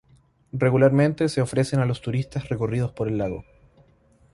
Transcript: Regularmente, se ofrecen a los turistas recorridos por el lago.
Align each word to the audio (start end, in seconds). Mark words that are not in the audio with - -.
Regularmente, 0.51 1.29
se 1.29 1.41
ofrecen 1.41 1.79
a 1.79 1.85
los 1.85 2.01
turistas 2.01 2.49
recorridos 2.49 2.91
por 2.91 3.07
el 3.07 3.19
lago. 3.19 3.43